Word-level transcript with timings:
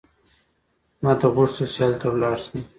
ما 1.03 1.11
ته 1.19 1.27
غوښتل 1.35 1.65
چې 1.73 1.79
هلته 1.85 2.05
لاړ 2.21 2.35
شم. 2.43 2.59